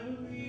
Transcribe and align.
I'll 0.00 0.39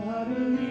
before 0.00 0.69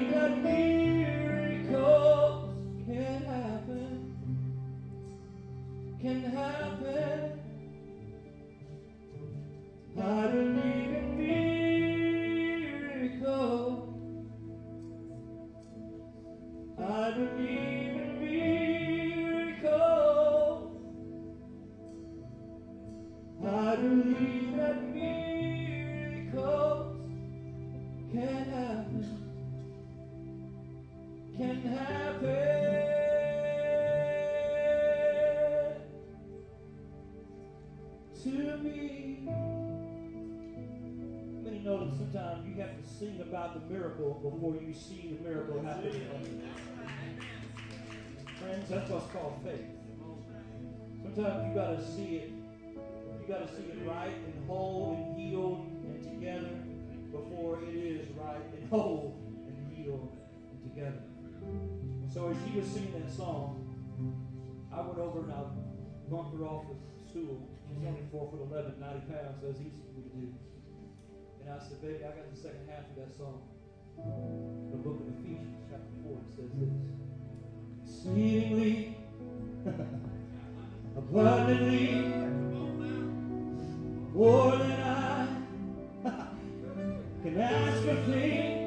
you 44.69 44.75
see 44.75 45.17
the 45.17 45.27
miracle 45.27 45.63
happen. 45.63 45.89
Friends, 48.39 48.69
that's 48.69 48.89
what's 48.91 49.11
called 49.11 49.41
faith. 49.43 49.65
Sometimes 51.01 51.47
you 51.49 51.55
got 51.55 51.75
to 51.75 51.83
see 51.83 52.15
it. 52.17 52.31
You 52.77 53.25
got 53.27 53.47
to 53.47 53.55
see 53.55 53.63
it 53.63 53.79
right 53.83 54.13
and 54.13 54.47
whole 54.47 54.93
and 54.93 55.19
healed 55.19 55.65
and 55.89 56.03
together 56.03 56.53
before 57.11 57.57
it 57.63 57.73
is 57.73 58.07
right 58.15 58.45
and 58.53 58.69
whole 58.69 59.17
and 59.47 59.75
healed 59.75 60.15
and 60.51 60.61
together. 60.69 61.01
So 62.13 62.29
as 62.29 62.37
she 62.45 62.59
was 62.59 62.69
singing 62.69 62.93
that 63.01 63.11
song, 63.11 63.65
I 64.71 64.81
went 64.81 64.99
over 64.99 65.21
and 65.21 65.33
I 65.33 65.49
bumped 66.11 66.37
her 66.37 66.45
off 66.45 66.65
the 66.69 67.09
stool. 67.09 67.41
She's 67.67 67.87
only 67.87 68.05
four 68.11 68.29
foot 68.29 68.45
eleven, 68.45 68.79
90 68.79 68.99
pounds, 69.09 69.41
so 69.41 69.49
it's 69.49 69.61
easy 69.61 69.81
for 69.81 69.97
me 69.97 70.03
to 70.05 70.13
do. 70.13 70.33
And 71.41 71.49
I 71.49 71.57
said, 71.57 71.81
baby, 71.81 72.05
I 72.05 72.13
got 72.13 72.29
the 72.29 72.37
second 72.37 72.69
half 72.69 72.85
of 72.85 72.95
that 72.97 73.17
song 73.17 73.41
the 74.71 74.77
book 74.77 74.99
of 75.01 75.07
Ephesians, 75.19 75.57
chapter 75.69 75.93
4, 76.03 76.17
it 76.17 76.29
says 76.35 76.51
this. 76.59 76.69
Exceedingly, 77.83 78.97
abundantly, 80.97 81.91
more 84.13 84.51
than 84.57 84.81
I 84.81 85.27
can 87.23 87.39
ask 87.39 87.87
or 87.87 87.95
think, 88.05 88.58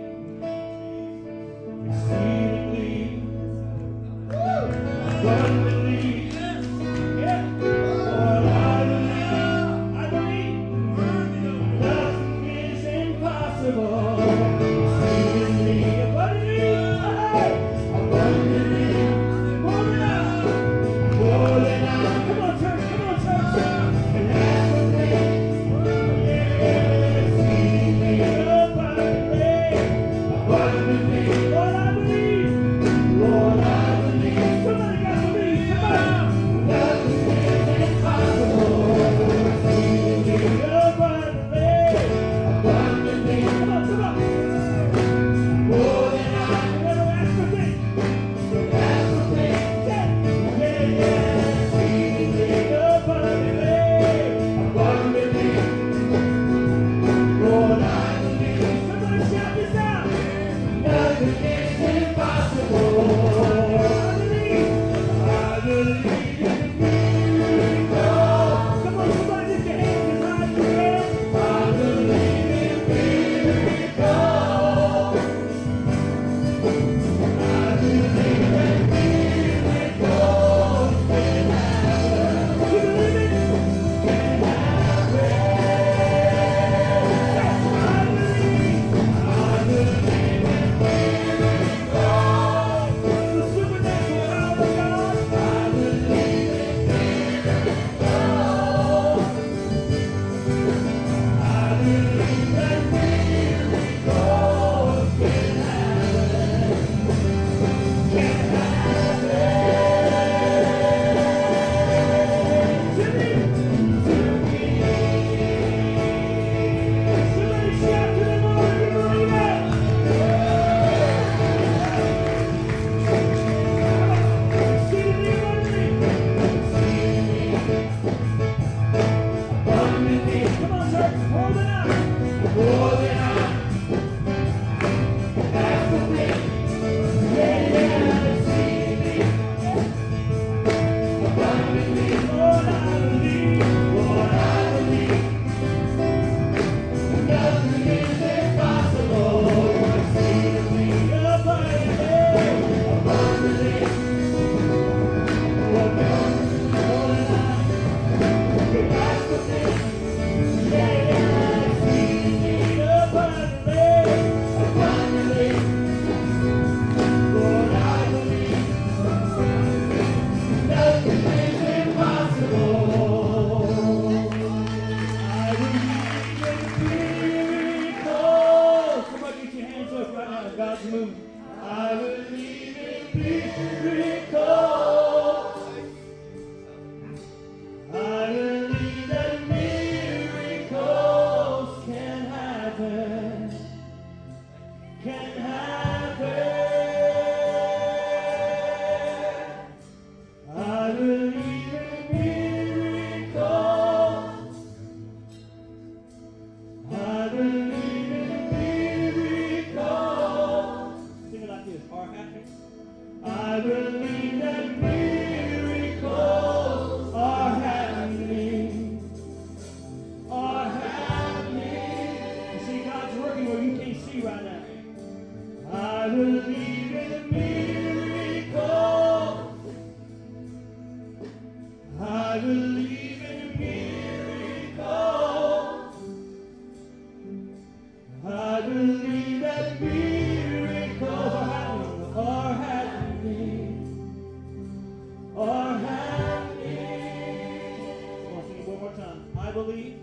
think 249.54 249.98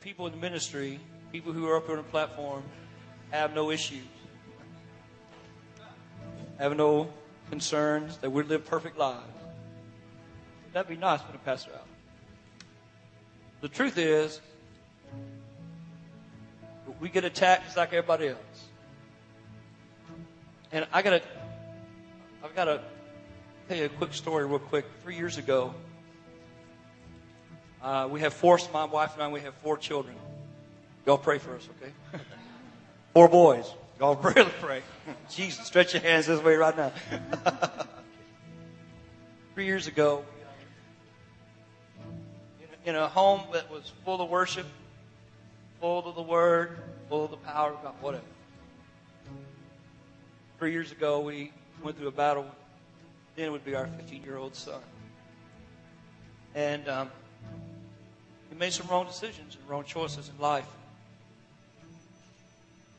people 0.00 0.26
in 0.26 0.32
the 0.32 0.38
ministry, 0.38 1.00
people 1.32 1.52
who 1.52 1.66
are 1.66 1.76
up 1.76 1.88
on 1.88 1.96
the 1.96 2.02
platform, 2.02 2.62
have 3.30 3.54
no 3.54 3.70
issues, 3.70 3.98
have 6.58 6.76
no 6.76 7.08
concerns, 7.50 8.16
that 8.18 8.30
we 8.30 8.42
live 8.42 8.64
perfect 8.66 8.98
lives. 8.98 9.22
That'd 10.72 10.88
be 10.88 10.96
nice 10.96 11.20
for 11.22 11.32
the 11.32 11.38
pastor 11.38 11.72
out. 11.74 11.86
The 13.60 13.68
truth 13.68 13.98
is, 13.98 14.40
we 17.00 17.08
get 17.08 17.24
attacked 17.24 17.64
just 17.64 17.76
like 17.76 17.88
everybody 17.88 18.28
else. 18.28 18.38
And 20.72 20.86
I 20.92 21.02
gotta, 21.02 21.22
I've 22.44 22.54
gotta 22.54 22.82
tell 23.68 23.76
you 23.76 23.86
a 23.86 23.88
quick 23.88 24.12
story 24.12 24.46
real 24.46 24.58
quick. 24.58 24.84
Three 25.02 25.16
years 25.16 25.38
ago, 25.38 25.74
uh, 27.82 28.08
we 28.10 28.20
have 28.20 28.34
four, 28.34 28.58
my 28.72 28.84
wife 28.84 29.14
and 29.14 29.22
I, 29.22 29.28
we 29.28 29.40
have 29.40 29.54
four 29.54 29.76
children. 29.76 30.16
Y'all 31.06 31.18
pray 31.18 31.38
for 31.38 31.54
us, 31.54 31.68
okay? 31.80 31.92
four 33.14 33.28
boys. 33.28 33.70
Y'all 33.98 34.14
really 34.22 34.50
pray. 34.60 34.82
Jesus, 35.30 35.66
stretch 35.66 35.94
your 35.94 36.02
hands 36.02 36.26
this 36.26 36.42
way 36.42 36.56
right 36.56 36.76
now. 36.76 36.92
Three 39.54 39.66
years 39.66 39.86
ago, 39.86 40.24
in 42.84 42.94
a 42.94 43.06
home 43.06 43.42
that 43.52 43.70
was 43.70 43.92
full 44.04 44.20
of 44.22 44.30
worship, 44.30 44.66
full 45.80 46.06
of 46.08 46.14
the 46.14 46.22
Word, 46.22 46.78
full 47.08 47.24
of 47.24 47.30
the 47.30 47.36
power 47.36 47.72
of 47.72 47.82
God, 47.82 47.94
whatever. 48.00 48.24
Three 50.58 50.72
years 50.72 50.90
ago, 50.90 51.20
we 51.20 51.52
went 51.82 51.98
through 51.98 52.08
a 52.08 52.12
battle. 52.12 52.46
Then 53.36 53.52
would 53.52 53.64
be 53.64 53.74
our 53.74 53.86
15 53.86 54.22
year 54.22 54.36
old 54.36 54.54
son. 54.54 54.80
And 56.54 56.88
um, 56.88 57.10
we 58.50 58.56
made 58.56 58.72
some 58.72 58.86
wrong 58.88 59.06
decisions 59.06 59.56
and 59.56 59.68
wrong 59.68 59.84
choices 59.84 60.28
in 60.28 60.40
life. 60.40 60.66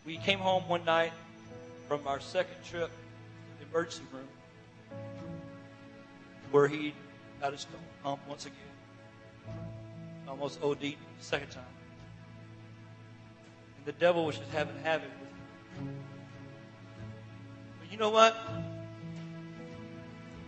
We 0.06 0.18
came 0.18 0.40
home 0.40 0.64
one 0.68 0.86
night 0.86 1.12
from 1.88 2.08
our 2.08 2.20
second 2.20 2.56
trip 2.66 2.90
to 2.90 3.66
the 3.66 3.70
emergency 3.72 4.04
room 4.12 4.28
where 6.52 6.68
he 6.68 6.94
got 7.42 7.52
his 7.52 7.68
hump 8.04 8.20
once 8.28 8.46
again. 8.46 8.58
Almost 10.28 10.62
OD'd 10.62 10.82
the 10.82 10.96
second 11.20 11.50
time. 11.50 11.64
And 13.78 13.86
the 13.86 13.92
devil 13.94 14.26
was 14.26 14.38
just 14.38 14.50
having 14.52 14.76
have 14.84 15.02
it 15.02 15.12
with 15.20 15.30
him. 15.80 15.96
But 17.80 17.92
you 17.92 17.98
know 17.98 18.10
what? 18.10 18.36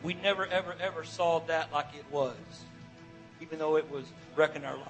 We 0.03 0.15
never, 0.15 0.45
ever, 0.47 0.75
ever 0.79 1.03
saw 1.03 1.39
that 1.41 1.71
like 1.71 1.87
it 1.95 2.05
was 2.11 2.35
even 3.41 3.57
though 3.57 3.75
it 3.75 3.89
was 3.91 4.05
wrecking 4.35 4.63
our 4.63 4.75
lives. 4.75 4.89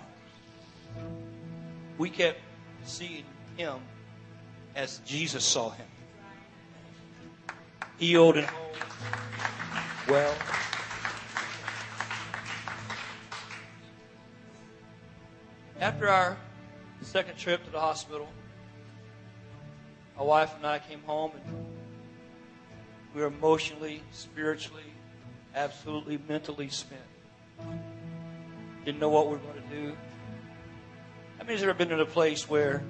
We 1.97 2.09
kept 2.09 2.39
seeing 2.83 3.23
him 3.55 3.79
as 4.75 4.99
Jesus 5.05 5.45
saw 5.45 5.69
him. 5.69 5.85
Healed 7.97 8.37
and. 8.37 8.47
Well. 10.07 10.33
After 15.79 16.09
our 16.09 16.37
second 17.01 17.37
trip 17.37 17.63
to 17.65 17.71
the 17.71 17.79
hospital, 17.79 18.27
my 20.17 20.23
wife 20.23 20.55
and 20.57 20.65
I 20.65 20.79
came 20.79 21.01
home 21.03 21.31
and 21.33 21.65
we 23.15 23.21
were 23.21 23.27
emotionally, 23.27 24.03
spiritually, 24.11 24.83
absolutely 25.55 26.19
mentally 26.27 26.69
spent 26.69 27.01
didn't 28.85 28.99
know 28.99 29.09
what 29.09 29.27
we 29.27 29.33
were 29.33 29.39
going 29.39 29.61
to 29.61 29.75
do. 29.75 29.97
How 31.37 31.43
many 31.43 31.53
has 31.53 31.63
ever 31.63 31.73
been 31.73 31.91
in 31.91 31.99
a 31.99 32.05
place 32.05 32.49
where 32.49 32.83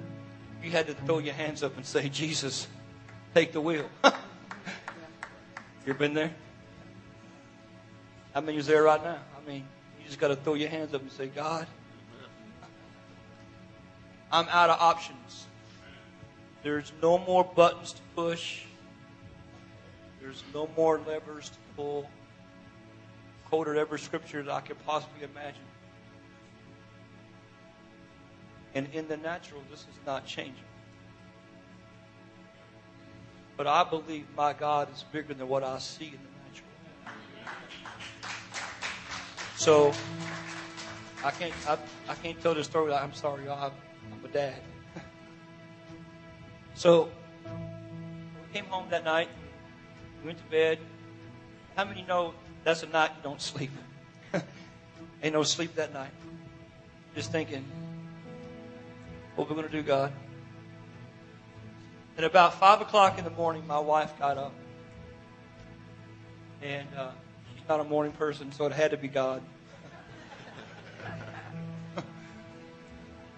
you 0.62 0.70
had 0.70 0.86
to 0.86 0.94
throw 0.94 1.18
your 1.18 1.34
hands 1.34 1.62
up 1.62 1.76
and 1.76 1.84
say, 1.84 2.08
Jesus, 2.08 2.66
take 3.34 3.52
the 3.52 3.60
wheel? 3.60 3.88
you 4.04 4.10
ever 5.86 5.94
been 5.94 6.14
there? 6.14 6.32
How 8.34 8.40
many 8.40 8.58
is 8.58 8.66
there 8.66 8.82
right 8.82 9.02
now? 9.02 9.18
I 9.36 9.48
mean, 9.48 9.66
you 9.98 10.06
just 10.06 10.18
got 10.18 10.28
to 10.28 10.36
throw 10.36 10.54
your 10.54 10.68
hands 10.68 10.94
up 10.94 11.02
and 11.02 11.12
say, 11.12 11.26
God, 11.26 11.66
I'm 14.30 14.48
out 14.48 14.70
of 14.70 14.80
options. 14.80 15.46
There's 16.62 16.92
no 17.02 17.18
more 17.18 17.44
buttons 17.44 17.92
to 17.92 18.00
push. 18.14 18.62
There's 20.20 20.42
no 20.54 20.68
more 20.76 21.00
levers 21.06 21.50
to 21.50 21.58
pull. 21.76 22.08
Quoted 23.46 23.76
every 23.76 23.98
scripture 23.98 24.42
that 24.42 24.52
I 24.52 24.60
could 24.60 24.82
possibly 24.86 25.24
imagine. 25.24 25.60
And 28.74 28.88
in 28.92 29.08
the 29.08 29.16
natural, 29.16 29.62
this 29.70 29.80
is 29.80 30.06
not 30.06 30.26
changing. 30.26 30.64
But 33.56 33.66
I 33.66 33.84
believe 33.84 34.26
my 34.36 34.52
God 34.52 34.92
is 34.92 35.04
bigger 35.12 35.34
than 35.34 35.46
what 35.46 35.62
I 35.62 35.78
see 35.78 36.06
in 36.06 36.12
the 36.12 36.30
natural. 36.46 36.70
So 39.56 39.92
I 41.22 41.30
can't 41.30 41.54
I, 41.68 41.78
I 42.08 42.14
can't 42.14 42.40
tell 42.40 42.54
this 42.54 42.66
story. 42.66 42.92
I'm 42.92 43.12
sorry, 43.12 43.44
y'all. 43.44 43.66
I'm, 43.66 43.72
I'm 44.12 44.24
a 44.24 44.28
dad. 44.28 44.54
so 46.74 47.10
we 48.48 48.54
came 48.54 48.64
home 48.66 48.86
that 48.90 49.04
night. 49.04 49.28
Went 50.24 50.38
to 50.38 50.44
bed. 50.44 50.78
How 51.76 51.84
many 51.84 52.02
know 52.02 52.34
that's 52.64 52.82
a 52.82 52.86
night 52.86 53.10
you 53.16 53.22
don't 53.22 53.40
sleep? 53.40 53.70
Ain't 55.22 55.34
no 55.34 55.42
sleep 55.42 55.74
that 55.76 55.92
night. 55.92 56.10
Just 57.14 57.30
thinking, 57.30 57.64
what 59.36 59.48
we're 59.48 59.56
going 59.56 59.68
to 59.68 59.72
do, 59.72 59.82
God. 59.82 60.12
At 62.18 62.24
about 62.24 62.58
5 62.60 62.82
o'clock 62.82 63.18
in 63.18 63.24
the 63.24 63.30
morning, 63.30 63.66
my 63.66 63.78
wife 63.78 64.18
got 64.18 64.36
up. 64.36 64.52
And 66.60 66.86
uh, 66.96 67.10
she's 67.54 67.68
not 67.68 67.80
a 67.80 67.84
morning 67.84 68.12
person, 68.12 68.52
so 68.52 68.66
it 68.66 68.72
had 68.72 68.90
to 68.90 68.96
be 68.96 69.08
God. 69.08 69.42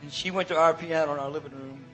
and 0.03 0.13
she 0.13 0.31
went 0.31 0.49
to 0.49 0.57
our 0.57 0.75
piano 0.75 1.13
in 1.15 1.21
our 1.21 1.31
living 1.31 1.53
room. 1.53 1.85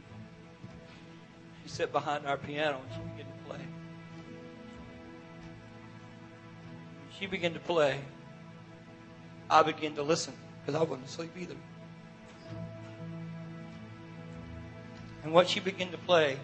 She 1.63 1.69
sat 1.69 1.93
behind 1.93 2.27
our 2.27 2.39
piano 2.39 2.81
and 2.83 2.95
she 2.95 3.01
began 3.11 3.27
to 3.27 3.39
play. 3.47 3.61
She 7.19 7.27
began 7.27 7.53
to 7.53 7.61
play. 7.61 8.01
I 9.51 9.63
began 9.63 9.95
to 9.97 10.03
listen 10.03 10.33
because 10.61 10.81
I 10.81 10.83
wasn't 10.83 11.07
asleep 11.07 11.33
either. 11.39 11.57
And 15.23 15.33
what 15.33 15.49
she 15.49 15.61
began 15.61 15.91
to 15.91 15.99
play 15.99 16.39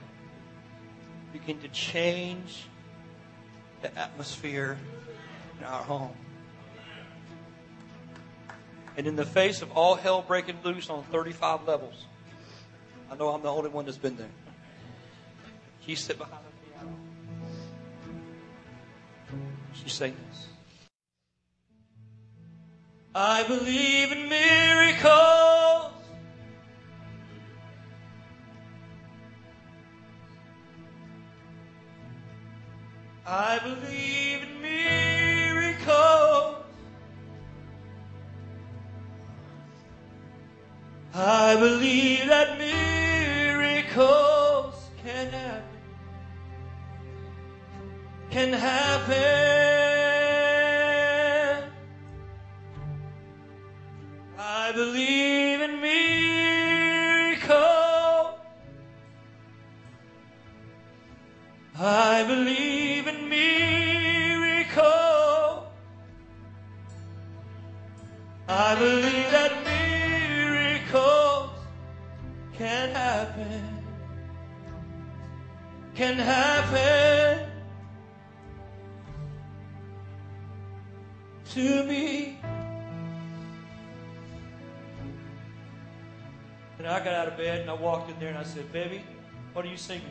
began 1.32 1.58
to 1.60 1.68
change 1.68 2.66
the 3.82 3.96
atmosphere 3.98 4.78
in 5.58 5.64
our 5.64 5.82
home. 5.82 6.12
And 8.96 9.06
in 9.06 9.16
the 9.16 9.26
face 9.26 9.60
of 9.62 9.72
all 9.72 9.94
hell 9.94 10.22
breaking 10.22 10.58
loose 10.64 10.88
on 10.88 11.02
35 11.04 11.66
levels, 11.66 12.06
I 13.10 13.16
know 13.16 13.28
I'm 13.28 13.42
the 13.42 13.52
only 13.52 13.70
one 13.70 13.84
that's 13.84 13.98
been 13.98 14.16
there. 14.16 14.30
She 15.80 15.94
sat 15.94 16.18
behind 16.18 16.42
the 16.44 16.70
piano. 16.70 16.96
She 19.74 19.88
sang 19.88 20.16
this. 20.30 20.46
I 23.14 23.44
believe 23.44 24.12
in 24.12 24.28
miracles. 24.28 25.65
I 33.28 33.58
believe 33.58 34.42
in 34.44 34.62
miracles. 34.62 36.54
I 41.12 41.56
believe 41.56 42.28
that 42.28 42.56
miracles 42.56 43.94
can 45.02 45.28
happen. 45.30 45.64
Can 48.30 48.52
happen. 48.52 49.16
I 54.38 54.70
believe 54.72 55.60
in 55.62 55.80
miracles. 55.80 55.96
I 61.76 62.24
believe 62.24 62.65
I 68.58 68.74
believe 68.74 69.30
that 69.32 69.52
miracles 69.66 71.50
can 72.56 72.88
happen. 72.88 73.84
Can 75.94 76.14
happen 76.14 77.50
to 81.50 81.84
me. 81.84 82.40
And 86.78 86.86
I 86.86 86.98
got 87.00 87.08
out 87.08 87.28
of 87.28 87.36
bed 87.36 87.60
and 87.60 87.68
I 87.68 87.74
walked 87.74 88.10
in 88.10 88.18
there 88.18 88.30
and 88.30 88.38
I 88.38 88.44
said, 88.44 88.72
Baby, 88.72 89.02
what 89.52 89.66
are 89.66 89.68
you 89.68 89.76
singing? 89.76 90.08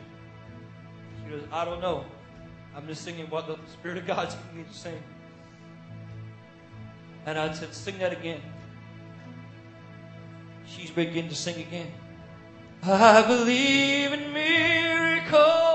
She 1.24 1.30
goes, 1.30 1.42
I 1.50 1.64
don't 1.64 1.80
know. 1.80 2.04
I'm 2.76 2.86
just 2.86 3.02
singing 3.02 3.28
what 3.28 3.48
the 3.48 3.58
Spirit 3.72 3.98
of 3.98 4.06
God's 4.06 4.36
given 4.36 4.58
me 4.58 4.64
to 4.70 4.72
sing. 4.72 5.02
And 7.26 7.38
I 7.38 7.52
said, 7.52 7.74
Sing 7.74 7.98
that 7.98 8.12
again. 8.12 8.40
She's 10.64 10.90
beginning 10.90 11.28
to 11.28 11.36
sing 11.36 11.60
again. 11.60 11.92
I 12.82 13.22
believe 13.26 14.12
in 14.12 14.32
miracles. 14.32 15.65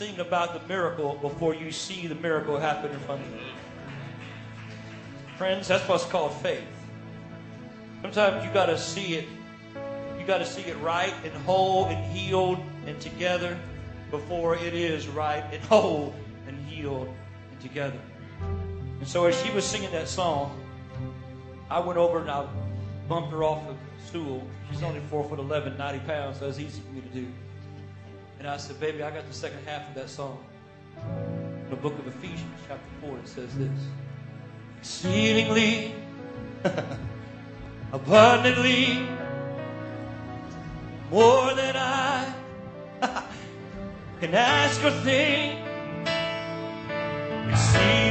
Sing 0.00 0.18
about 0.18 0.58
the 0.58 0.66
miracle 0.66 1.18
before 1.20 1.54
you 1.54 1.70
see 1.70 2.06
the 2.06 2.14
miracle 2.14 2.58
happen 2.58 2.90
in 2.90 2.98
front 3.00 3.20
of 3.20 3.30
you. 3.34 3.42
Friends, 5.36 5.68
that's 5.68 5.86
what's 5.86 6.06
called 6.06 6.32
faith. 6.36 6.64
Sometimes 8.00 8.42
you 8.42 8.50
got 8.50 8.66
to 8.66 8.78
see 8.78 9.16
it. 9.16 9.28
You 10.18 10.24
got 10.26 10.38
to 10.38 10.46
see 10.46 10.62
it 10.62 10.78
right 10.78 11.12
and 11.22 11.34
whole 11.44 11.84
and 11.84 12.02
healed 12.16 12.58
and 12.86 12.98
together 12.98 13.58
before 14.10 14.56
it 14.56 14.72
is 14.72 15.06
right 15.06 15.44
and 15.52 15.62
whole 15.64 16.14
and 16.46 16.56
healed 16.66 17.14
and 17.50 17.60
together. 17.60 18.00
And 19.00 19.06
so 19.06 19.26
as 19.26 19.38
she 19.42 19.52
was 19.52 19.66
singing 19.66 19.92
that 19.92 20.08
song, 20.08 20.58
I 21.68 21.78
went 21.78 21.98
over 21.98 22.20
and 22.20 22.30
I 22.30 22.48
bumped 23.06 23.32
her 23.32 23.44
off 23.44 23.68
the 23.68 23.74
stool. 24.06 24.48
She's 24.70 24.82
only 24.82 25.00
four 25.10 25.24
foot 25.24 25.38
eleven, 25.38 25.76
90 25.76 25.98
pounds, 26.06 26.38
so 26.38 26.48
it's 26.48 26.58
easy 26.58 26.80
for 26.80 26.92
me 26.92 27.02
to 27.02 27.08
do. 27.08 27.26
And 28.40 28.48
I 28.48 28.56
said, 28.56 28.80
baby, 28.80 29.02
I 29.02 29.10
got 29.10 29.28
the 29.28 29.34
second 29.34 29.58
half 29.66 29.86
of 29.90 29.94
that 29.96 30.08
song. 30.08 30.42
In 30.96 31.68
the 31.68 31.76
book 31.76 31.92
of 31.98 32.06
Ephesians, 32.06 32.58
chapter 32.66 32.82
4, 33.02 33.18
it 33.18 33.28
says 33.28 33.54
this. 33.58 33.68
Exceedingly, 34.78 35.94
abundantly, 37.92 39.06
more 41.10 41.52
than 41.52 41.76
I 41.76 42.32
can 44.20 44.34
ask 44.34 44.82
or 44.86 44.90
think. 45.02 45.60
Exceedingly, 47.50 48.09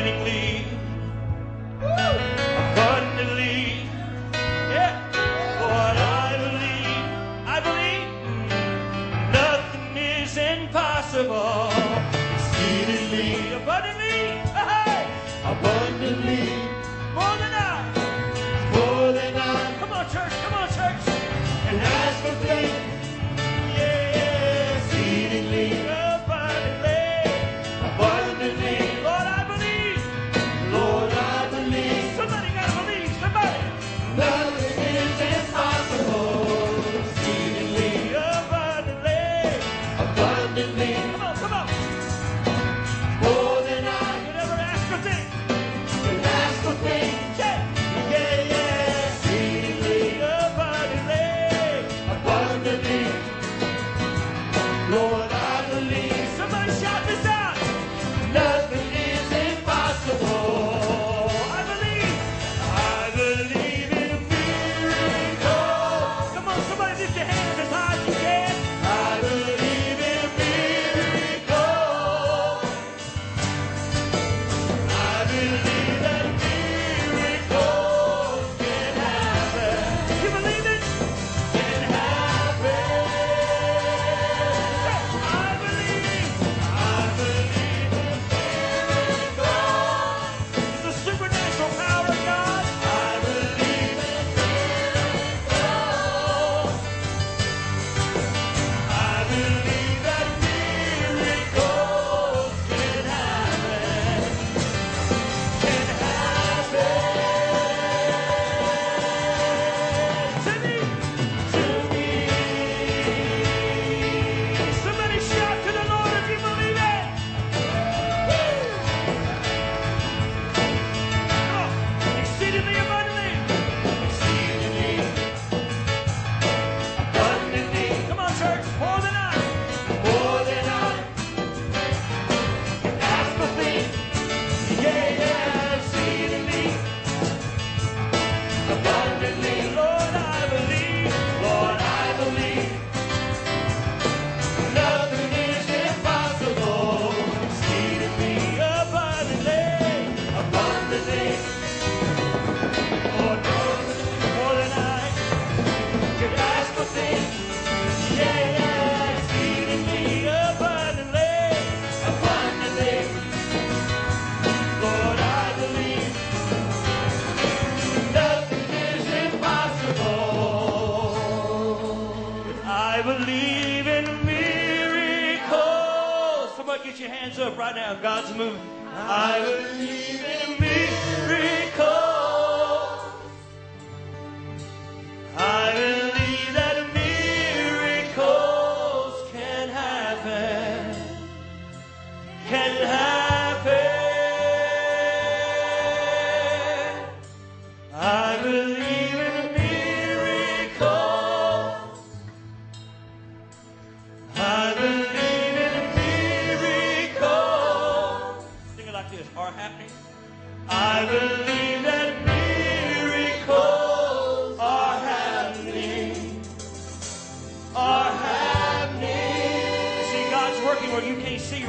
me. 40.68 40.94
Come 41.14 41.22
on, 41.22 41.36
come 41.38 41.54
on. 41.54 41.99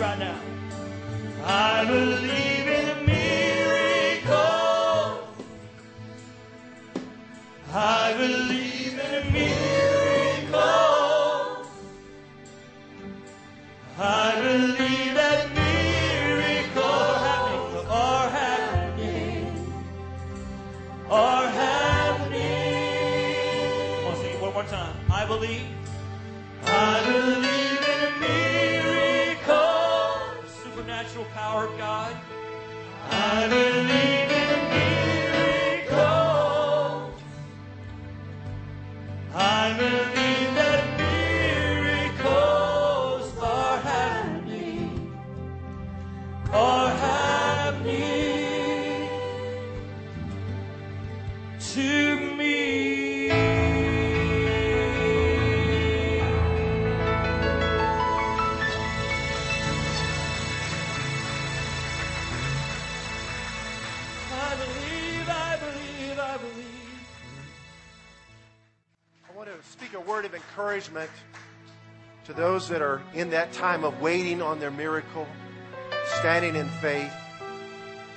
Right 0.00 0.18
now. 0.18 0.40
I 1.44 1.84
believe 1.84 2.49
encouragement 70.60 71.10
to 72.22 72.34
those 72.34 72.68
that 72.68 72.82
are 72.82 73.00
in 73.14 73.30
that 73.30 73.50
time 73.50 73.82
of 73.82 73.98
waiting 74.02 74.42
on 74.42 74.60
their 74.60 74.70
miracle, 74.70 75.26
standing 76.18 76.54
in 76.54 76.68
faith. 76.68 77.12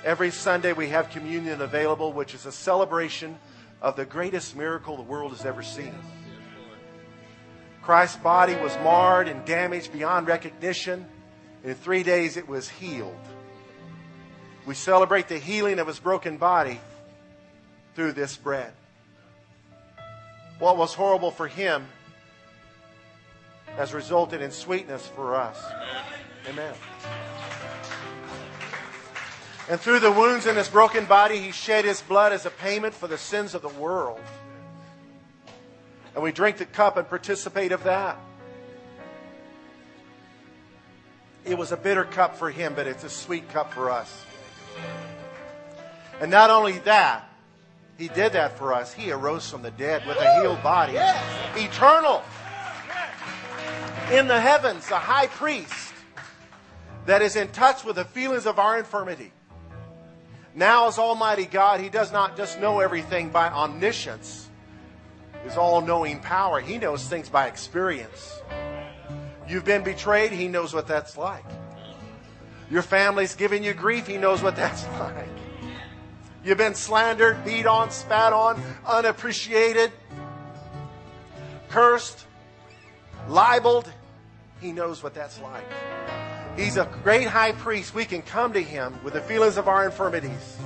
Every 0.04 0.30
Sunday 0.30 0.74
we 0.74 0.90
have 0.90 1.08
communion 1.08 1.62
available, 1.62 2.12
which 2.12 2.34
is 2.34 2.44
a 2.44 2.52
celebration 2.52 3.38
of 3.80 3.96
the 3.96 4.04
greatest 4.04 4.54
miracle 4.54 4.94
the 4.98 5.02
world 5.02 5.32
has 5.32 5.46
ever 5.46 5.62
seen. 5.62 5.94
Christ's 7.80 8.18
body 8.18 8.54
was 8.56 8.76
marred 8.82 9.26
and 9.26 9.42
damaged 9.46 9.90
beyond 9.90 10.26
recognition. 10.26 11.06
In 11.64 11.74
three 11.74 12.02
days 12.02 12.36
it 12.36 12.46
was 12.46 12.68
healed. 12.68 13.16
We 14.66 14.74
celebrate 14.74 15.28
the 15.28 15.38
healing 15.38 15.78
of 15.78 15.86
his 15.86 15.98
broken 15.98 16.36
body 16.36 16.78
through 17.94 18.12
this 18.12 18.36
bread. 18.36 18.74
What 20.58 20.76
was 20.76 20.92
horrible 20.92 21.30
for 21.30 21.48
him 21.48 21.86
has 23.76 23.92
resulted 23.92 24.40
in 24.40 24.50
sweetness 24.50 25.06
for 25.06 25.34
us. 25.34 25.62
Amen. 26.48 26.74
And 29.68 29.80
through 29.80 30.00
the 30.00 30.12
wounds 30.12 30.46
in 30.46 30.56
his 30.56 30.68
broken 30.68 31.06
body, 31.06 31.38
he 31.38 31.50
shed 31.50 31.84
his 31.84 32.02
blood 32.02 32.32
as 32.32 32.44
a 32.44 32.50
payment 32.50 32.94
for 32.94 33.08
the 33.08 33.16
sins 33.16 33.54
of 33.54 33.62
the 33.62 33.68
world. 33.68 34.20
And 36.14 36.22
we 36.22 36.32
drink 36.32 36.58
the 36.58 36.66
cup 36.66 36.96
and 36.96 37.08
participate 37.08 37.72
of 37.72 37.82
that. 37.84 38.18
It 41.44 41.58
was 41.58 41.72
a 41.72 41.76
bitter 41.76 42.04
cup 42.04 42.36
for 42.36 42.50
him, 42.50 42.74
but 42.74 42.86
it's 42.86 43.04
a 43.04 43.10
sweet 43.10 43.48
cup 43.50 43.72
for 43.72 43.90
us. 43.90 44.24
And 46.20 46.30
not 46.30 46.50
only 46.50 46.78
that, 46.80 47.28
he 47.98 48.08
did 48.08 48.32
that 48.32 48.56
for 48.58 48.72
us. 48.72 48.92
He 48.92 49.10
arose 49.12 49.48
from 49.50 49.62
the 49.62 49.70
dead 49.70 50.06
with 50.06 50.18
a 50.18 50.40
healed 50.40 50.62
body. 50.62 50.96
Eternal. 51.56 52.22
In 54.12 54.28
the 54.28 54.38
heavens, 54.38 54.90
a 54.90 54.98
high 54.98 55.28
priest 55.28 55.94
that 57.06 57.22
is 57.22 57.36
in 57.36 57.48
touch 57.48 57.84
with 57.84 57.96
the 57.96 58.04
feelings 58.04 58.46
of 58.46 58.58
our 58.58 58.78
infirmity. 58.78 59.32
Now, 60.54 60.88
as 60.88 60.98
Almighty 60.98 61.46
God, 61.46 61.80
He 61.80 61.88
does 61.88 62.12
not 62.12 62.36
just 62.36 62.60
know 62.60 62.80
everything 62.80 63.30
by 63.30 63.48
omniscience, 63.48 64.48
His 65.42 65.56
all 65.56 65.80
knowing 65.80 66.20
power. 66.20 66.60
He 66.60 66.78
knows 66.78 67.02
things 67.08 67.28
by 67.28 67.46
experience. 67.46 68.40
You've 69.48 69.64
been 69.64 69.82
betrayed, 69.82 70.32
He 70.32 70.48
knows 70.48 70.74
what 70.74 70.86
that's 70.86 71.16
like. 71.16 71.44
Your 72.70 72.82
family's 72.82 73.34
giving 73.34 73.64
you 73.64 73.72
grief, 73.72 74.06
He 74.06 74.18
knows 74.18 74.42
what 74.42 74.54
that's 74.56 74.86
like. 75.00 75.26
You've 76.44 76.58
been 76.58 76.74
slandered, 76.74 77.42
beat 77.42 77.66
on, 77.66 77.90
spat 77.90 78.34
on, 78.34 78.62
unappreciated, 78.86 79.90
cursed, 81.70 82.26
libeled. 83.28 83.90
He 84.60 84.72
knows 84.72 85.02
what 85.02 85.14
that's 85.14 85.40
like. 85.40 85.64
He's 86.56 86.76
a 86.76 86.88
great 87.02 87.26
high 87.26 87.52
priest. 87.52 87.94
We 87.94 88.04
can 88.04 88.22
come 88.22 88.52
to 88.52 88.62
him 88.62 88.98
with 89.02 89.14
the 89.14 89.20
feelings 89.20 89.56
of 89.56 89.68
our 89.68 89.84
infirmities 89.84 90.58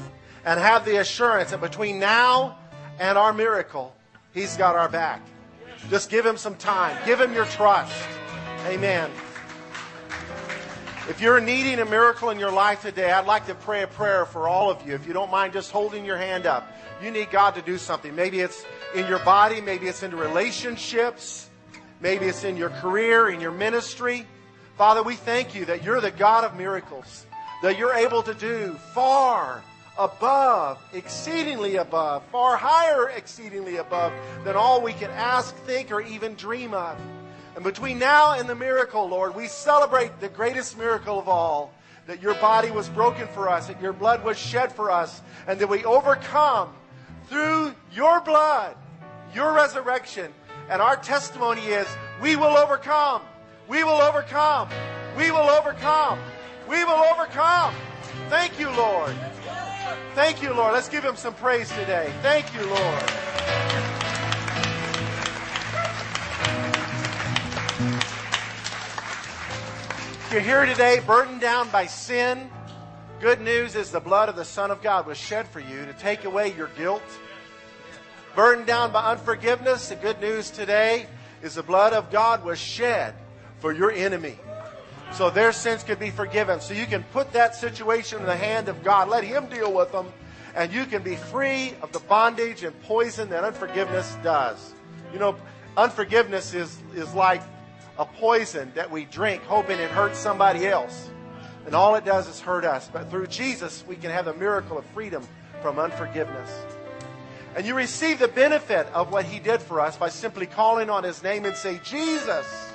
and 0.45 0.61
have 0.61 0.85
the 0.85 0.97
assurance 0.99 1.51
that 1.51 1.61
between 1.61 1.99
now 1.99 2.59
and 2.99 3.17
our 3.17 3.33
miracle, 3.33 3.95
he's 4.33 4.57
got 4.57 4.77
our 4.77 4.89
back. 4.89 5.23
Just 5.89 6.11
give 6.11 6.27
him 6.27 6.37
some 6.37 6.57
time. 6.57 6.99
Give 7.07 7.21
him 7.21 7.33
your 7.33 7.47
trust. 7.47 7.95
Amen. 8.67 9.11
If 11.09 11.23
you're 11.23 11.41
needing 11.41 11.79
a 11.79 11.87
miracle 11.87 12.29
in 12.29 12.39
your 12.39 12.51
life 12.51 12.83
today, 12.83 13.11
I'd 13.11 13.27
like 13.27 13.47
to 13.47 13.55
pray 13.55 13.83
a 13.83 13.87
prayer 13.87 14.27
for 14.27 14.47
all 14.47 14.71
of 14.71 14.87
you. 14.87 14.95
If 14.95 15.07
you 15.07 15.15
don't 15.15 15.31
mind 15.31 15.55
just 15.55 15.71
holding 15.71 16.05
your 16.05 16.19
hand 16.19 16.45
up, 16.45 16.71
you 17.03 17.11
need 17.11 17.31
God 17.31 17.55
to 17.55 17.63
do 17.63 17.79
something. 17.79 18.15
Maybe 18.15 18.41
it's 18.41 18.63
in 18.95 19.07
your 19.07 19.21
body, 19.21 19.63
maybe 19.63 19.87
it's 19.89 20.03
in 20.03 20.15
relationships, 20.15 21.48
maybe 22.01 22.27
it's 22.27 22.45
in 22.45 22.57
your 22.57 22.71
career, 22.71 23.29
in 23.29 23.41
your 23.41 23.53
ministry. 23.53 24.27
Father, 24.77 25.03
we 25.03 25.15
thank 25.15 25.55
you 25.55 25.65
that 25.67 25.83
you're 25.83 26.01
the 26.01 26.11
God 26.11 26.45
of 26.45 26.57
miracles, 26.57 27.27
that 27.63 27.79
you're 27.79 27.95
able 27.95 28.23
to 28.23 28.35
do 28.35 28.75
far 28.95 29.63
above, 29.99 30.79
exceedingly 30.93 31.77
above, 31.77 32.23
far 32.31 32.57
higher, 32.57 33.09
exceedingly 33.09 33.77
above 33.77 34.13
than 34.45 34.55
all 34.55 34.81
we 34.81 34.93
can 34.93 35.11
ask, 35.11 35.57
think, 35.65 35.91
or 35.91 36.01
even 36.01 36.35
dream 36.35 36.73
of. 36.73 36.97
And 37.57 37.65
between 37.65 37.99
now 37.99 38.35
and 38.35 38.49
the 38.49 38.55
miracle, 38.55 39.09
Lord, 39.09 39.35
we 39.35 39.49
celebrate 39.49 40.21
the 40.21 40.29
greatest 40.29 40.79
miracle 40.79 41.19
of 41.19 41.29
all 41.29 41.73
that 42.07 42.23
your 42.23 42.35
body 42.35 42.71
was 42.71 42.89
broken 42.89 43.27
for 43.29 43.49
us, 43.49 43.67
that 43.67 43.83
your 43.83 43.93
blood 43.93 44.25
was 44.25 44.39
shed 44.39 44.73
for 44.73 44.91
us, 44.91 45.21
and 45.49 45.59
that 45.59 45.69
we 45.69 45.85
overcome 45.85 46.73
through 47.29 47.75
your 47.93 48.21
blood, 48.21 48.77
your 49.35 49.53
resurrection. 49.53 50.33
And 50.69 50.83
our 50.83 50.97
testimony 50.97 51.63
is 51.63 51.87
we 52.21 52.37
will 52.37 52.57
overcome. 52.57 53.23
We 53.69 53.85
will 53.85 54.01
overcome. 54.01 54.69
We 55.17 55.31
will 55.31 55.49
overcome. 55.49 56.19
We 56.69 56.85
will 56.85 57.03
overcome. 57.13 57.75
Thank 58.29 58.61
you, 58.61 58.69
Lord. 58.71 59.15
Thank 60.15 60.43
you, 60.43 60.53
Lord. 60.53 60.75
Let's 60.75 60.89
give 60.89 61.03
him 61.03 61.17
some 61.17 61.33
praise 61.35 61.71
today. 61.71 62.13
Thank 62.21 62.53
you, 62.55 62.67
Lord. 62.67 63.03
You're 70.31 70.43
here 70.43 70.67
today 70.67 71.01
burdened 71.07 71.41
down 71.41 71.71
by 71.71 71.87
sin. 71.87 72.51
Good 73.19 73.41
news 73.41 73.75
is 73.75 73.91
the 73.91 74.01
blood 74.01 74.29
of 74.29 74.37
the 74.37 74.45
Son 74.45 74.71
of 74.71 74.83
God 74.83 75.07
was 75.07 75.17
shed 75.17 75.49
for 75.49 75.61
you 75.61 75.87
to 75.87 75.95
take 75.95 76.25
away 76.25 76.55
your 76.55 76.69
guilt. 76.77 77.03
Burdened 78.39 78.69
down 78.69 78.93
by 78.93 79.03
unforgiveness, 79.03 79.89
the 79.89 79.97
good 79.97 80.21
news 80.21 80.53
today 80.53 81.07
is 81.43 81.57
the 81.57 81.63
blood 81.65 81.93
of 81.93 82.09
God 82.13 82.45
was 82.45 82.57
shed 82.57 83.17
for 83.59 83.73
your 83.73 83.91
enemy. 83.91 84.39
So 85.13 85.29
their 85.29 85.51
sins 85.51 85.83
could 85.83 85.99
be 85.99 86.11
forgiven. 86.11 86.61
So 86.61 86.73
you 86.73 86.87
can 86.87 87.03
put 87.13 87.33
that 87.33 87.57
situation 87.57 88.21
in 88.21 88.27
the 88.27 88.37
hand 88.37 88.69
of 88.69 88.85
God. 88.85 89.09
Let 89.09 89.25
Him 89.25 89.47
deal 89.47 89.73
with 89.73 89.91
them. 89.91 90.13
And 90.55 90.73
you 90.73 90.85
can 90.87 91.03
be 91.03 91.17
free 91.17 91.75
of 91.83 91.91
the 91.91 91.99
bondage 91.99 92.63
and 92.63 92.81
poison 92.83 93.29
that 93.31 93.43
unforgiveness 93.43 94.17
does. 94.23 94.73
You 95.13 95.19
know, 95.19 95.35
unforgiveness 95.77 96.55
is, 96.55 96.79
is 96.95 97.13
like 97.15 97.43
a 97.99 98.05
poison 98.05 98.71
that 98.77 98.89
we 98.89 99.07
drink 99.07 99.43
hoping 99.47 99.81
it 99.81 99.91
hurts 99.91 100.17
somebody 100.17 100.69
else. 100.69 101.11
And 101.67 101.75
all 101.75 101.97
it 101.97 102.05
does 102.05 102.29
is 102.29 102.39
hurt 102.39 102.65
us. 102.65 102.89
But 102.93 103.11
through 103.11 103.27
Jesus, 103.27 103.83
we 103.89 103.97
can 103.97 104.13
have 104.13 104.27
the 104.27 104.35
miracle 104.35 104.79
of 104.79 104.87
freedom 104.95 105.27
from 105.61 105.81
unforgiveness. 105.81 106.51
And 107.57 107.67
you 107.67 107.75
receive 107.75 108.19
the 108.19 108.29
benefit 108.29 108.87
of 108.89 109.11
what 109.11 109.25
he 109.25 109.39
did 109.39 109.61
for 109.61 109.81
us 109.81 109.97
by 109.97 110.09
simply 110.09 110.47
calling 110.47 110.91
on 110.91 111.03
his 111.05 111.23
name 111.23 111.45
and 111.45 111.57
say, 111.57 111.81
Jesus. 111.83 112.73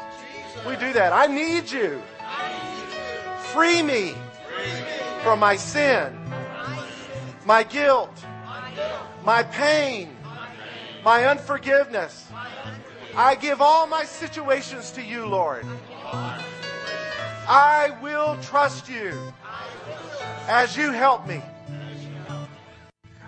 Jesus. 0.54 0.66
We 0.68 0.76
do 0.76 0.94
that. 0.94 1.14
I 1.14 1.28
need 1.28 1.72
you. 1.72 2.02
Free 3.54 3.82
me 3.82 4.14
from 5.22 5.40
my 5.40 5.56
sin, 5.56 6.18
my 7.46 7.64
guilt, 7.64 8.12
my 9.24 9.44
pain, 9.44 10.16
my 11.04 11.26
unforgiveness. 11.26 12.30
I 13.16 13.36
give 13.36 13.62
all 13.62 13.88
my 13.88 14.04
situations 14.06 14.92
to 14.92 15.04
you, 15.04 15.26
Lord. 15.28 15.66
I 17.48 17.96
will 18.02 18.38
trust 18.42 18.90
you 18.90 19.18
as 20.48 20.76
you 20.76 20.92
help 20.92 21.28
me. 21.28 21.42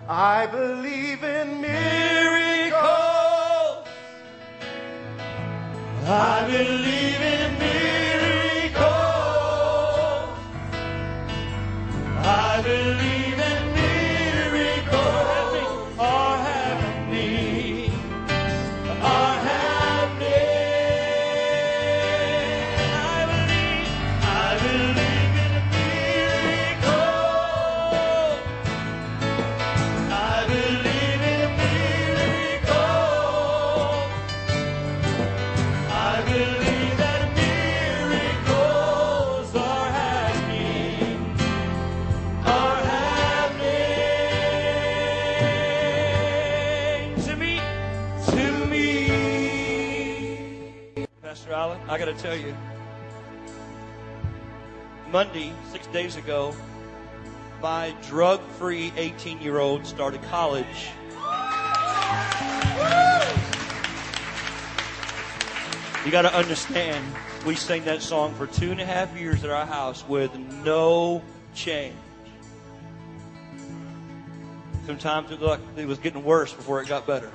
I 0.08 0.46
believe 0.46 1.24
in 1.24 1.60
miracles. 1.60 2.80
I 6.04 6.46
believe 6.46 7.20
in 7.20 7.58
miracles. 7.58 8.86
I 12.24 12.62
believe. 12.62 13.25
Tell 52.18 52.36
you, 52.36 52.56
Monday, 55.10 55.52
six 55.70 55.86
days 55.88 56.16
ago, 56.16 56.54
my 57.62 57.94
drug 58.06 58.40
free 58.58 58.92
18 58.96 59.40
year 59.40 59.58
old 59.58 59.86
started 59.86 60.22
college. 60.24 60.90
You 66.04 66.12
got 66.12 66.22
to 66.22 66.34
understand, 66.34 67.04
we 67.44 67.56
sang 67.56 67.84
that 67.84 68.00
song 68.00 68.34
for 68.34 68.46
two 68.46 68.70
and 68.70 68.80
a 68.80 68.84
half 68.84 69.18
years 69.18 69.42
at 69.42 69.50
our 69.50 69.66
house 69.66 70.06
with 70.06 70.32
no 70.36 71.22
change. 71.54 71.96
Sometimes 74.86 75.32
it 75.32 75.40
looked 75.40 75.66
like 75.66 75.78
it 75.78 75.86
was 75.86 75.98
getting 75.98 76.22
worse 76.22 76.52
before 76.52 76.80
it 76.80 76.86
got 76.86 77.08
better. 77.08 77.30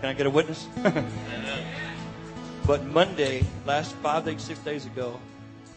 Can 0.00 0.08
I 0.08 0.14
get 0.14 0.26
a 0.26 0.30
witness? 0.30 0.66
But 2.66 2.84
Monday, 2.86 3.44
last 3.66 3.92
five 3.96 4.24
days, 4.24 4.40
six 4.42 4.60
days 4.60 4.86
ago, 4.86 5.18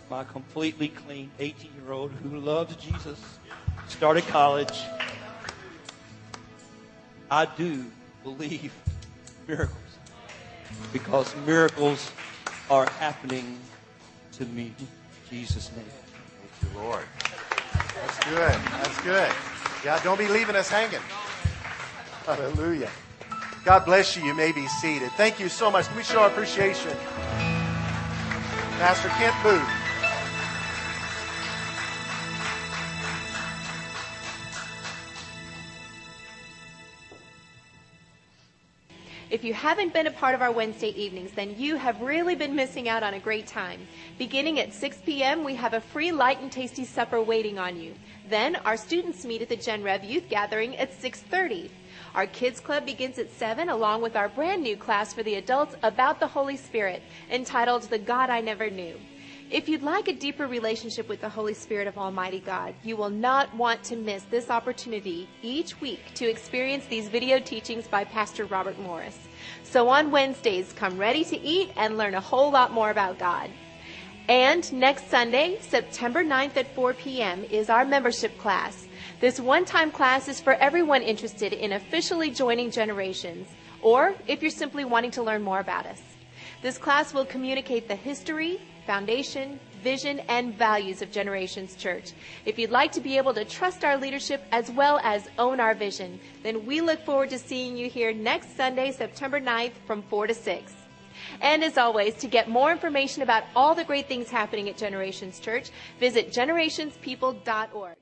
my 0.09 0.23
completely 0.23 0.89
clean 0.89 1.31
18 1.39 1.71
year 1.81 1.91
old 1.91 2.11
who 2.11 2.38
loves 2.39 2.75
Jesus 2.75 3.19
started 3.88 4.25
college. 4.27 4.83
I 7.31 7.45
do 7.45 7.86
believe 8.23 8.71
miracles 9.47 9.79
because 10.93 11.36
miracles 11.45 12.11
are 12.69 12.88
happening 12.99 13.57
to 14.33 14.45
me. 14.45 14.73
Jesus' 15.29 15.71
name. 15.75 15.86
Thank 15.86 16.73
you, 16.73 16.79
Lord. 16.79 17.05
That's 17.95 18.19
good. 18.29 18.71
That's 18.71 19.01
good. 19.01 19.31
Yeah, 19.83 20.01
don't 20.03 20.19
be 20.19 20.27
leaving 20.27 20.55
us 20.55 20.69
hanging. 20.69 21.01
Hallelujah. 22.25 22.89
God 23.66 23.84
bless 23.84 24.16
you. 24.16 24.24
You 24.24 24.36
may 24.36 24.51
be 24.51 24.68
seated. 24.68 25.11
Thank 25.13 25.39
you 25.39 25.49
so 25.49 25.72
much. 25.72 25.88
Can 25.88 25.97
we 25.97 26.03
show 26.03 26.20
our 26.20 26.28
appreciation? 26.28 26.95
Pastor 28.78 29.09
Kent 29.09 29.36
Booth. 29.41 29.68
If 39.32 39.43
you 39.43 39.55
haven't 39.55 39.93
been 39.93 40.05
a 40.05 40.11
part 40.11 40.36
of 40.36 40.43
our 40.43 40.51
Wednesday 40.51 40.89
evenings, 40.89 41.32
then 41.32 41.55
you 41.57 41.76
have 41.76 41.99
really 42.01 42.36
been 42.36 42.55
missing 42.55 42.88
out 42.88 43.01
on 43.01 43.16
a 43.16 43.20
great 43.20 43.47
time. 43.47 43.88
Beginning 44.20 44.59
at 44.59 44.76
6 44.76 44.97
p.m., 45.03 45.43
we 45.43 45.55
have 45.55 45.74
a 45.74 45.82
free 45.82 46.11
light 46.11 46.39
and 46.39 46.51
tasty 46.51 46.86
supper 46.86 47.20
waiting 47.20 47.57
on 47.57 47.82
you. 47.82 47.95
Then 48.30 48.57
our 48.57 48.78
students 48.78 49.26
meet 49.26 49.41
at 49.41 49.49
the 49.49 49.55
Gen 49.55 49.82
Rev 49.82 50.03
Youth 50.03 50.30
Gathering 50.30 50.78
at 50.78 50.91
6:30. 51.01 51.72
Our 52.16 52.28
Kids 52.28 52.61
Club 52.61 52.86
begins 52.86 53.20
at 53.20 53.30
7, 53.30 53.68
along 53.68 54.01
with 54.01 54.16
our 54.16 54.30
brand 54.30 54.63
new 54.63 54.78
class 54.78 55.13
for 55.13 55.22
the 55.22 55.36
adults 55.36 55.76
about 55.84 56.22
the 56.22 56.28
Holy 56.28 56.55
Spirit, 56.55 57.03
entitled 57.30 57.84
The 57.84 57.99
God 57.99 58.30
I 58.30 58.39
Never 58.39 58.70
Knew. 58.70 58.97
If 59.51 59.68
you'd 59.68 59.84
like 59.84 60.07
a 60.07 60.13
deeper 60.13 60.47
relationship 60.47 61.09
with 61.09 61.20
the 61.20 61.28
Holy 61.28 61.53
Spirit 61.53 61.88
of 61.88 61.97
Almighty 61.97 62.39
God, 62.39 62.74
you 62.86 62.95
will 62.95 63.09
not 63.09 63.53
want 63.53 63.84
to 63.84 63.97
miss 63.97 64.24
this 64.24 64.49
opportunity 64.49 65.28
each 65.43 65.82
week 65.82 65.99
to 66.13 66.30
experience 66.30 66.86
these 66.86 67.09
video 67.09 67.38
teachings 67.38 67.86
by 67.86 68.05
Pastor 68.05 68.45
Robert 68.45 68.80
Morris. 68.80 69.20
So 69.63 69.89
on 69.89 70.09
Wednesdays, 70.09 70.72
come 70.72 70.97
ready 70.97 71.26
to 71.26 71.38
eat 71.41 71.74
and 71.76 71.97
learn 71.97 72.16
a 72.16 72.22
whole 72.22 72.49
lot 72.49 72.72
more 72.72 72.91
about 72.91 73.20
God. 73.20 73.51
And 74.30 74.72
next 74.72 75.09
Sunday, 75.09 75.59
September 75.59 76.24
9th 76.24 76.55
at 76.55 76.74
4 76.76 76.93
p.m., 76.93 77.43
is 77.43 77.70
our 77.70 77.84
membership 77.84 78.38
class. 78.38 78.88
This 79.26 79.39
one-time 79.39 79.89
class 79.89 80.28
is 80.28 80.39
for 80.39 80.53
everyone 80.53 81.01
interested 81.01 81.51
in 81.51 81.71
officially 81.71 82.30
joining 82.30 82.69
Generations, 82.69 83.47
or 83.82 84.13
if 84.28 84.43
you're 84.43 84.51
simply 84.51 84.86
wanting 84.86 85.09
to 85.17 85.23
learn 85.23 85.41
more 85.41 85.61
about 85.61 85.88
us. 85.88 85.99
This 86.61 86.78
class 86.78 87.11
will 87.11 87.26
communicate 87.26 87.88
the 87.88 87.95
history, 87.95 88.61
foundation, 88.86 89.59
vision, 89.82 90.19
and 90.30 90.53
values 90.53 91.01
of 91.01 91.11
Generations 91.11 91.76
Church. 91.76 92.11
If 92.45 92.59
you'd 92.59 92.69
like 92.69 92.91
to 92.91 93.01
be 93.01 93.17
able 93.17 93.34
to 93.34 93.45
trust 93.45 93.84
our 93.84 93.97
leadership 93.97 94.43
as 94.51 94.69
well 94.69 94.99
as 95.01 95.28
own 95.39 95.59
our 95.59 95.73
vision, 95.73 96.19
then 96.43 96.63
we 96.63 96.80
look 96.80 97.03
forward 97.03 97.32
to 97.32 97.39
seeing 97.39 97.76
you 97.76 97.89
here 97.89 98.13
next 98.13 98.55
Sunday, 98.55 98.91
September 98.91 99.41
9th 99.41 99.73
from 99.88 100.03
4 100.03 100.28
to 100.28 100.36
6. 100.36 100.73
And 101.41 101.63
as 101.63 101.80
always, 101.80 102.13
to 102.17 102.28
get 102.28 102.47
more 102.47 102.71
information 102.71 103.23
about 103.23 103.45
all 103.55 103.73
the 103.73 103.86
great 103.86 104.07
things 104.07 104.30
happening 104.30 104.69
at 104.69 104.78
Generations 104.78 105.39
Church, 105.39 105.71
visit 105.99 106.32
generationspeople.org. 106.32 107.95